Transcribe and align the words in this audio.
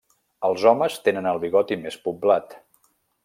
Els 0.47 0.63
homes 0.69 0.95
tenen 1.07 1.29
el 1.33 1.43
bigoti 1.45 1.79
més 1.83 1.99
poblat. 2.09 2.57